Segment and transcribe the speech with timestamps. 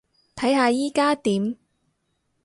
[0.35, 1.57] 睇下依加點